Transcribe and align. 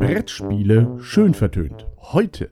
Brettspiele 0.00 0.96
schön 1.00 1.34
vertönt. 1.34 1.86
Heute 1.98 2.50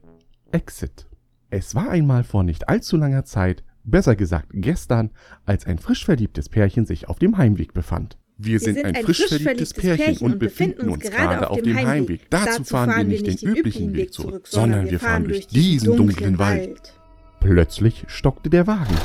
Exit. 0.51 1.07
Es 1.49 1.73
war 1.73 1.89
einmal 1.89 2.23
vor 2.23 2.43
nicht 2.43 2.69
allzu 2.69 2.95
langer 2.95 3.25
Zeit, 3.25 3.63
besser 3.83 4.15
gesagt 4.15 4.49
gestern, 4.53 5.09
als 5.45 5.65
ein 5.65 5.79
frisch 5.79 6.05
verliebtes 6.05 6.47
Pärchen 6.47 6.85
sich 6.85 7.09
auf 7.09 7.17
dem 7.17 7.37
Heimweg 7.37 7.73
befand. 7.73 8.19
Wir, 8.37 8.59
sind, 8.59 8.85
ein 8.85 8.95
frisch 9.03 9.25
verliebtes 9.27 9.73
Pärchen 9.73 10.17
und 10.19 10.37
befinden 10.37 10.89
uns 10.89 11.09
gerade 11.09 11.49
auf 11.49 11.61
dem 11.61 11.75
Heimweg. 11.75 12.29
Dazu 12.29 12.63
fahren 12.63 12.95
wir 12.95 13.03
nicht 13.03 13.25
den 13.25 13.49
üblichen 13.49 13.95
Weg 13.95 14.13
zurück, 14.13 14.47
sondern 14.47 14.89
wir 14.89 14.99
fahren 14.99 15.23
durch 15.23 15.47
diesen 15.47 15.97
dunklen 15.97 16.37
Wald. 16.37 16.93
Plötzlich 17.39 18.05
stockte 18.07 18.51
der 18.51 18.67
Wagen. 18.67 18.95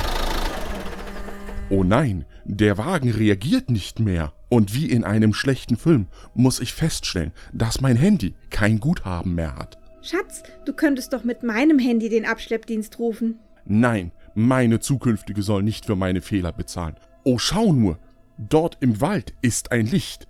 Oh 1.71 1.83
nein, 1.83 2.25
der 2.45 2.77
Wagen 2.77 3.09
reagiert 3.09 3.71
nicht 3.71 3.99
mehr. 3.99 4.34
Und 4.55 4.73
wie 4.73 4.89
in 4.89 5.03
einem 5.03 5.33
schlechten 5.33 5.75
Film 5.75 6.07
muss 6.33 6.61
ich 6.61 6.73
feststellen, 6.73 7.33
dass 7.51 7.81
mein 7.81 7.97
Handy 7.97 8.35
kein 8.49 8.79
Guthaben 8.79 9.35
mehr 9.35 9.57
hat. 9.57 9.77
Schatz, 10.01 10.43
du 10.63 10.71
könntest 10.71 11.11
doch 11.11 11.25
mit 11.25 11.43
meinem 11.43 11.77
Handy 11.77 12.07
den 12.07 12.25
Abschleppdienst 12.25 12.97
rufen. 12.97 13.37
Nein, 13.65 14.13
meine 14.33 14.79
zukünftige 14.79 15.41
soll 15.41 15.61
nicht 15.61 15.85
für 15.85 15.97
meine 15.97 16.21
Fehler 16.21 16.53
bezahlen. 16.53 16.95
Oh, 17.25 17.37
schau 17.37 17.73
nur, 17.73 17.99
dort 18.37 18.77
im 18.79 19.01
Wald 19.01 19.33
ist 19.41 19.73
ein 19.73 19.87
Licht. 19.87 20.25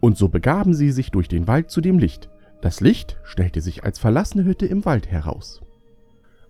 Und 0.00 0.18
so 0.18 0.26
begaben 0.26 0.74
sie 0.74 0.90
sich 0.90 1.12
durch 1.12 1.28
den 1.28 1.46
Wald 1.46 1.70
zu 1.70 1.80
dem 1.80 2.00
Licht. 2.00 2.30
Das 2.62 2.80
Licht 2.80 3.16
stellte 3.22 3.60
sich 3.60 3.84
als 3.84 4.00
verlassene 4.00 4.42
Hütte 4.42 4.66
im 4.66 4.84
Wald 4.84 5.06
heraus. 5.06 5.60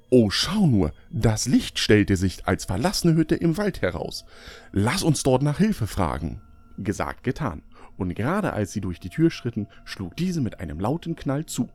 Oh, 0.08 0.30
schau 0.30 0.66
nur, 0.66 0.94
das 1.10 1.44
Licht 1.44 1.78
stellte 1.78 2.16
sich 2.16 2.46
als 2.46 2.64
verlassene 2.64 3.14
Hütte 3.16 3.34
im 3.34 3.58
Wald 3.58 3.82
heraus. 3.82 4.24
Lass 4.72 5.02
uns 5.02 5.22
dort 5.22 5.42
nach 5.42 5.58
Hilfe 5.58 5.86
fragen. 5.86 6.40
Gesagt, 6.78 7.24
getan. 7.24 7.62
Und 7.96 8.14
gerade 8.14 8.52
als 8.52 8.72
sie 8.72 8.80
durch 8.80 9.00
die 9.00 9.10
Tür 9.10 9.30
schritten, 9.30 9.68
schlug 9.84 10.16
diese 10.16 10.40
mit 10.40 10.60
einem 10.60 10.80
lauten 10.80 11.16
Knall 11.16 11.46
zu. 11.46 11.68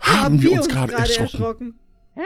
Haben 0.00 0.40
wir 0.42 0.52
uns 0.52 0.68
gerade 0.68 0.92
erschrocken? 0.94 1.78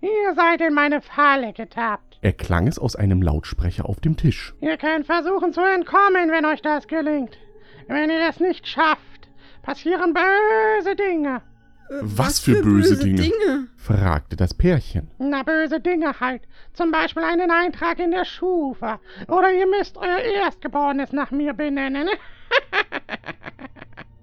Ihr 0.00 0.34
seid 0.34 0.60
in 0.60 0.74
meine 0.74 1.00
Falle 1.00 1.52
getappt. 1.52 2.18
Erklang 2.22 2.66
es 2.66 2.78
aus 2.78 2.96
einem 2.96 3.22
Lautsprecher 3.22 3.86
auf 3.86 4.00
dem 4.00 4.16
Tisch. 4.16 4.54
Ihr 4.60 4.76
könnt 4.76 5.06
versuchen 5.06 5.52
zu 5.52 5.62
entkommen, 5.62 6.30
wenn 6.30 6.44
euch 6.44 6.62
das 6.62 6.86
gelingt. 6.86 7.36
Wenn 7.88 8.10
ihr 8.10 8.28
es 8.28 8.38
nicht 8.40 8.68
schafft, 8.68 9.28
passieren 9.62 10.14
böse 10.14 10.94
Dinge. 10.94 11.42
Was, 12.02 12.38
für, 12.38 12.62
böse, 12.62 12.96
Dinge? 12.96 13.66
fragte 13.76 14.36
das 14.36 14.54
Pärchen. 14.54 15.10
Na, 15.18 15.42
böse 15.42 15.80
Dinge 15.80 16.20
halt. 16.20 16.42
Zum 16.72 16.92
Beispiel 16.92 17.24
einen 17.24 17.50
Eintrag 17.50 17.98
in 17.98 18.12
der 18.12 18.24
Schufa. 18.24 19.00
Oder 19.26 19.52
ihr 19.52 19.66
müsst 19.66 19.96
euer 19.96 20.18
Erstgeborenes 20.18 21.12
nach 21.12 21.30
mir 21.30 21.52
benennen. 21.52 22.08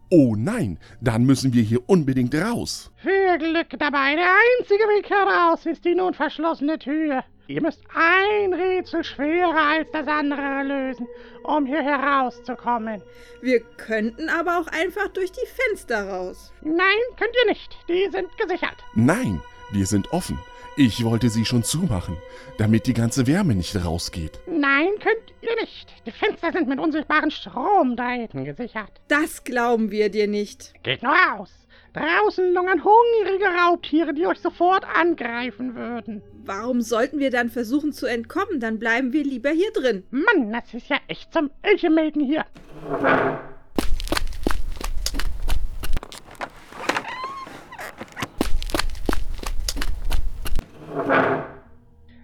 Oh 0.09 0.35
nein, 0.37 0.79
dann 1.01 1.25
müssen 1.25 1.51
wir 1.53 1.61
hier 1.61 1.81
unbedingt 1.89 2.33
raus. 2.33 2.93
Viel 2.95 3.37
Glück 3.39 3.77
dabei. 3.77 4.15
Der 4.15 4.31
einzige 4.57 4.83
Weg 4.85 5.09
heraus 5.09 5.65
ist 5.65 5.83
die 5.83 5.95
nun 5.95 6.13
verschlossene 6.13 6.79
Tür. 6.79 7.25
Ihr 7.47 7.61
müsst 7.61 7.79
ein 7.95 8.53
Rätsel 8.53 9.05
schwerer 9.05 9.55
als 9.55 9.87
das 9.93 10.05
andere 10.07 10.63
lösen, 10.63 11.07
um 11.43 11.65
hier 11.65 11.81
herauszukommen. 11.81 13.01
Wir 13.41 13.61
könnten 13.77 14.27
aber 14.27 14.59
auch 14.59 14.67
einfach 14.67 15.07
durch 15.13 15.31
die 15.31 15.47
Fenster 15.47 16.09
raus. 16.09 16.51
Nein, 16.61 16.97
könnt 17.17 17.33
ihr 17.43 17.49
nicht. 17.49 17.77
Die 17.87 18.09
sind 18.11 18.37
gesichert. 18.37 18.75
Nein, 18.95 19.41
wir 19.71 19.85
sind 19.85 20.11
offen. 20.11 20.37
Ich 20.79 21.03
wollte 21.03 21.29
sie 21.29 21.43
schon 21.43 21.63
zumachen, 21.63 22.17
damit 22.59 22.85
die 22.85 22.93
ganze 22.93 23.25
Wärme 23.25 23.55
nicht 23.55 23.75
rausgeht. 23.83 24.39
Nein, 24.45 24.89
könnt 25.01 25.33
ihr 25.41 25.55
nicht. 25.59 25.91
Die 26.05 26.11
Fenster 26.11 26.51
sind 26.51 26.67
mit 26.67 26.79
unsichtbaren 26.79 27.31
Stromdrähten 27.31 28.45
gesichert. 28.45 28.91
Das 29.07 29.43
glauben 29.43 29.89
wir 29.89 30.11
dir 30.11 30.27
nicht. 30.27 30.75
Geht 30.83 31.01
nur 31.01 31.13
raus. 31.13 31.49
Draußen 31.93 32.53
lungern 32.53 32.83
hungrige 32.83 33.47
Raubtiere, 33.47 34.13
die 34.13 34.27
euch 34.27 34.37
sofort 34.37 34.85
angreifen 34.85 35.73
würden. 35.73 36.21
Warum 36.45 36.81
sollten 36.81 37.17
wir 37.17 37.31
dann 37.31 37.49
versuchen 37.49 37.91
zu 37.91 38.05
entkommen? 38.05 38.59
Dann 38.59 38.77
bleiben 38.77 39.13
wir 39.13 39.23
lieber 39.23 39.49
hier 39.49 39.71
drin. 39.71 40.03
Mann, 40.11 40.53
das 40.53 40.75
ist 40.75 40.89
ja 40.89 40.97
echt 41.07 41.33
zum 41.33 41.49
Elchemelken 41.63 42.23
hier. 42.23 42.45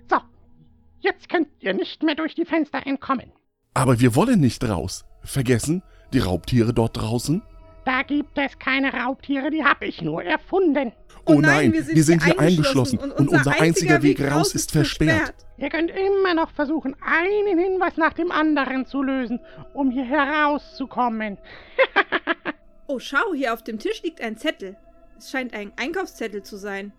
So, 0.10 0.18
jetzt 1.14 1.30
könnt 1.30 1.48
ihr 1.60 1.74
nicht 1.74 2.04
mehr 2.04 2.16
durch 2.16 2.36
die 2.36 2.46
Fenster 2.46 2.86
entkommen. 2.86 3.32
Aber 3.74 4.00
wir 4.00 4.16
wollen 4.16 4.40
nicht 4.40 4.64
raus. 4.64 5.06
Vergessen, 5.24 5.84
die 6.12 6.20
Raubtiere 6.20 6.74
dort 6.74 6.98
draußen? 6.98 7.42
Da 7.86 8.02
gibt 8.04 8.38
es 8.38 8.58
keine 8.60 8.94
Raubtiere, 8.94 9.50
die 9.50 9.64
hab 9.64 9.82
ich 9.82 10.02
nur 10.02 10.24
erfunden. 10.24 10.94
Oh, 11.26 11.40
nein, 11.40 11.74
wir 11.74 11.84
sind, 11.84 11.96
wir 11.96 12.04
sind 12.04 12.24
hier 12.24 12.40
eingeschlossen 12.40 13.00
und, 13.00 13.12
und 13.12 13.30
unser, 13.30 13.60
einziger 13.60 14.02
Weg 14.04 14.22
raus 14.22 14.54
ist 14.56 14.72
versperrt. 14.72 15.18
versperrt. 15.18 15.46
Ihr 15.58 15.70
könnt 15.70 15.92
immer 15.92 16.34
noch 16.34 16.52
versuchen, 16.52 16.96
einen 17.02 17.58
Hinweis 17.58 17.98
nach 17.98 18.14
dem 18.14 18.32
anderen 18.32 18.86
zu 18.86 19.02
lösen, 19.02 19.40
um 19.74 19.92
hier 19.92 20.06
herauszukommen. 20.06 21.38
oh, 22.88 23.00
schau, 23.00 23.34
hier 23.34 23.54
auf 23.54 23.64
dem 23.64 23.80
Tisch 23.80 24.02
liegt 24.04 24.22
ein 24.22 24.38
Zettel. 24.38 24.78
Es 25.18 25.32
scheint 25.32 25.54
ein 25.54 25.72
Einkaufszettel 25.78 26.44
zu 26.44 26.58
sein. 26.58 26.94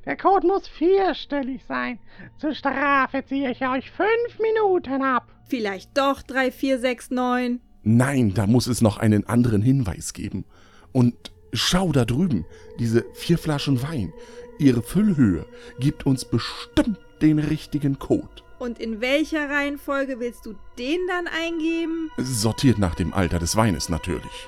Der 0.06 0.18
Code 0.18 0.46
muss 0.46 0.68
vierstellig 0.68 1.63
sein. 1.68 1.98
Zur 2.38 2.53
Strafe 2.53 3.25
ziehe 3.25 3.50
ich 3.52 3.66
euch 3.66 3.90
fünf 3.90 4.40
Minuten 4.40 5.02
ab. 5.02 5.31
Vielleicht 5.48 5.98
doch 5.98 6.22
3469. 6.22 7.59
Nein, 7.84 8.34
da 8.36 8.46
muss 8.46 8.68
es 8.68 8.81
noch 8.81 8.98
einen 8.98 9.25
anderen 9.25 9.62
Hinweis 9.62 10.13
geben. 10.13 10.46
Und 10.92 11.31
schau 11.53 11.91
da 11.91 12.06
drüben, 12.06 12.45
diese 12.79 13.06
vier 13.13 13.38
Flaschen 13.38 13.81
Wein. 13.84 14.13
Ihre 14.57 14.81
Füllhöhe 14.81 15.45
gibt 15.79 16.06
uns 16.06 16.25
bestimmt 16.25 17.00
den 17.22 17.39
richtigen 17.39 18.00
Code. 18.00 18.28
Und 18.59 18.79
in 18.79 19.01
welcher 19.01 19.50
Reihenfolge 19.50 20.19
willst 20.19 20.45
du 20.45 20.53
den 20.78 21.00
dann 21.07 21.28
eingeben? 21.28 22.12
Sortiert 22.17 22.78
nach 22.78 22.94
dem 22.94 23.13
Alter 23.13 23.39
des 23.39 23.56
Weines 23.56 23.89
natürlich. 23.89 24.47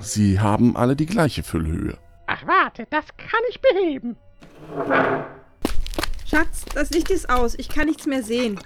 Sie 0.00 0.38
haben 0.38 0.76
alle 0.76 0.94
die 0.94 1.06
gleiche 1.06 1.42
Füllhöhe. 1.42 1.96
Ach 2.26 2.46
warte, 2.46 2.86
das 2.90 3.04
kann 3.16 3.40
ich 3.50 3.60
beheben. 3.60 4.16
Schatz, 6.26 6.64
das 6.74 6.90
Licht 6.90 7.10
ist 7.10 7.30
aus. 7.30 7.54
Ich 7.56 7.68
kann 7.68 7.86
nichts 7.86 8.06
mehr 8.06 8.22
sehen. 8.22 8.60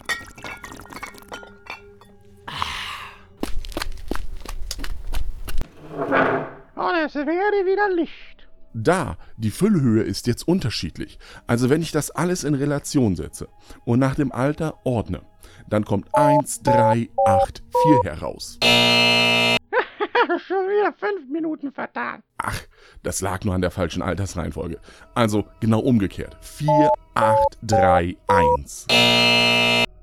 Es 7.15 7.27
werde 7.27 7.67
wieder 7.67 7.95
Licht. 7.95 8.49
Da, 8.73 9.19
die 9.37 9.51
Füllhöhe 9.51 10.03
ist 10.03 10.27
jetzt 10.27 10.49
unterschiedlich. 10.49 11.19
Also 11.47 11.69
wenn 11.69 11.83
ich 11.83 11.93
das 11.93 12.11
alles 12.11 12.43
in 12.43 12.55
Relation 12.55 13.17
setze 13.17 13.49
und 13.85 13.99
nach 13.99 14.15
dem 14.15 14.33
Alter 14.33 14.79
ordne, 14.85 15.21
dann 15.69 15.85
kommt 15.85 16.09
1, 16.15 16.63
3, 16.63 17.11
8, 17.27 17.63
4 18.03 18.13
heraus. 18.13 18.59
Schon 20.47 20.65
wieder 20.69 20.95
fünf 20.95 21.29
Minuten 21.31 21.73
vertan. 21.73 22.23
Ach, 22.39 22.59
das 23.03 23.21
lag 23.21 23.45
nur 23.45 23.55
an 23.55 23.61
der 23.61 23.71
falschen 23.71 24.01
Altersreihenfolge. 24.01 24.81
Also 25.15 25.45
genau 25.61 25.81
umgekehrt. 25.81 26.39
4, 26.41 26.91
8, 27.15 27.59
3, 27.63 28.17
1. 28.29 28.87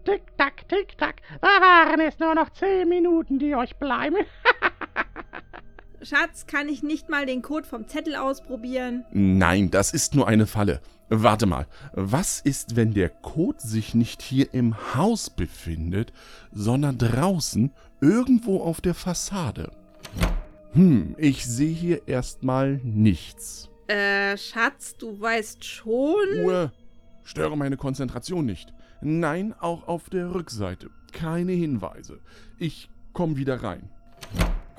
Tick-Tack, 0.06 0.68
Tick-Tack. 0.68 1.22
Da 1.42 1.48
waren 1.48 2.00
es 2.02 2.20
nur 2.20 2.36
noch 2.36 2.52
zehn 2.52 2.88
Minuten, 2.88 3.40
die 3.40 3.56
euch 3.56 3.76
bleiben. 3.78 4.18
Schatz, 6.02 6.48
kann 6.48 6.70
ich 6.70 6.84
nicht 6.84 7.10
mal 7.10 7.26
den 7.26 7.42
Code 7.42 7.68
vom 7.68 7.88
Zettel 7.88 8.16
ausprobieren? 8.16 9.06
Nein, 9.12 9.70
das 9.70 9.94
ist 9.94 10.16
nur 10.16 10.28
eine 10.28 10.48
Falle. 10.48 10.82
Warte 11.10 11.46
mal, 11.46 11.66
was 11.92 12.40
ist, 12.40 12.76
wenn 12.76 12.94
der 12.94 13.10
Code 13.10 13.60
sich 13.60 13.96
nicht 13.96 14.22
hier 14.22 14.54
im 14.54 14.96
Haus 14.96 15.30
befindet, 15.30 16.14
sondern 16.52 16.98
draußen 16.98 17.72
irgendwo 18.00 18.62
auf 18.62 18.80
der 18.80 18.94
Fassade? 18.94 19.72
Hm, 20.74 21.16
ich 21.18 21.46
sehe 21.46 21.74
hier 21.74 22.08
erstmal 22.08 22.78
nichts. 22.84 23.70
Äh, 23.88 24.38
Schatz, 24.38 24.96
du 24.98 25.20
weißt 25.20 25.66
schon. 25.66 26.28
Ruhe, 26.44 26.72
störe 27.24 27.58
meine 27.58 27.76
Konzentration 27.76 28.46
nicht. 28.46 28.72
Nein, 29.02 29.56
auch 29.60 29.88
auf 29.88 30.10
der 30.10 30.34
Rückseite. 30.34 30.92
Keine 31.12 31.54
Hinweise. 31.54 32.20
Ich 32.60 32.90
komme 33.14 33.36
wieder 33.38 33.64
rein. 33.64 33.90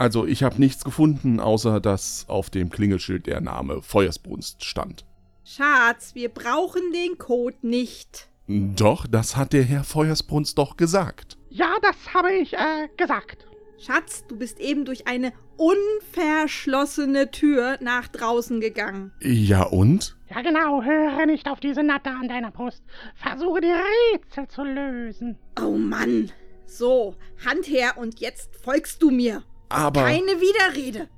Also, 0.00 0.24
ich 0.24 0.42
habe 0.42 0.58
nichts 0.58 0.82
gefunden, 0.82 1.40
außer 1.40 1.78
dass 1.78 2.24
auf 2.26 2.48
dem 2.48 2.70
Klingelschild 2.70 3.26
der 3.26 3.42
Name 3.42 3.82
Feuersbrunst 3.82 4.64
stand. 4.64 5.04
Schatz, 5.44 6.14
wir 6.14 6.30
brauchen 6.30 6.80
den 6.94 7.18
Code 7.18 7.58
nicht. 7.60 8.30
Doch, 8.46 9.06
das 9.06 9.36
hat 9.36 9.52
der 9.52 9.62
Herr 9.62 9.84
Feuersbrunst 9.84 10.56
doch 10.56 10.78
gesagt. 10.78 11.36
Ja, 11.50 11.74
das 11.82 12.14
habe 12.14 12.32
ich 12.32 12.54
äh, 12.54 12.88
gesagt. 12.96 13.46
Schatz, 13.76 14.24
du 14.26 14.38
bist 14.38 14.58
eben 14.58 14.86
durch 14.86 15.06
eine 15.06 15.34
unverschlossene 15.58 17.30
Tür 17.30 17.76
nach 17.82 18.08
draußen 18.08 18.58
gegangen. 18.62 19.12
Ja 19.20 19.64
und? 19.64 20.16
Ja, 20.30 20.40
genau. 20.40 20.82
Höre 20.82 21.26
nicht 21.26 21.46
auf 21.46 21.60
diese 21.60 21.82
Natte 21.82 22.08
an 22.08 22.28
deiner 22.28 22.52
Brust. 22.52 22.82
Versuche 23.16 23.60
die 23.60 23.74
Rätsel 24.14 24.48
zu 24.48 24.64
lösen. 24.64 25.36
Oh 25.60 25.76
Mann. 25.76 26.32
So, 26.64 27.16
Hand 27.44 27.66
her 27.68 27.98
und 27.98 28.20
jetzt 28.20 28.56
folgst 28.64 29.02
du 29.02 29.10
mir. 29.10 29.42
Aber. 29.70 30.02
Keine 30.02 30.40
Widerrede. 30.40 31.08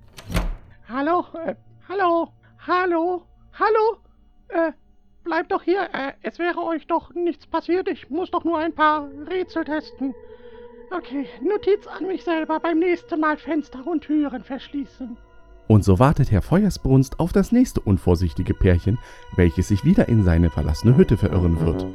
Hallo, 0.88 1.24
äh, 1.44 1.54
hallo, 1.88 2.28
hallo, 2.66 3.22
hallo. 3.58 3.96
Äh, 4.48 4.72
bleibt 5.24 5.50
doch 5.50 5.62
hier. 5.62 5.88
Äh, 5.92 6.12
es 6.22 6.38
wäre 6.38 6.62
euch 6.62 6.86
doch 6.86 7.14
nichts 7.14 7.46
passiert. 7.46 7.88
Ich 7.88 8.10
muss 8.10 8.30
doch 8.30 8.44
nur 8.44 8.58
ein 8.58 8.74
paar 8.74 9.08
Rätsel 9.26 9.64
testen. 9.64 10.14
Okay, 10.94 11.26
Notiz 11.40 11.86
an 11.86 12.06
mich 12.06 12.22
selber. 12.24 12.60
Beim 12.60 12.78
nächsten 12.78 13.18
Mal 13.18 13.38
Fenster 13.38 13.86
und 13.86 14.02
Türen 14.02 14.44
verschließen. 14.44 15.16
Und 15.68 15.84
so 15.84 15.98
wartet 15.98 16.30
Herr 16.30 16.42
Feuersbrunst 16.42 17.18
auf 17.18 17.32
das 17.32 17.52
nächste 17.52 17.80
unvorsichtige 17.80 18.52
Pärchen, 18.52 18.98
welches 19.36 19.68
sich 19.68 19.84
wieder 19.84 20.08
in 20.08 20.24
seine 20.24 20.50
verlassene 20.50 20.94
Hütte 20.96 21.16
verirren 21.16 21.58
wird. 21.60 21.86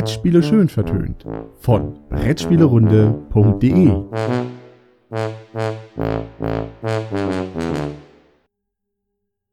Brettspiele 0.00 0.42
schön 0.42 0.68
vertönt. 0.70 1.26
Von 1.58 1.98
Brettspielerunde.de 2.08 3.92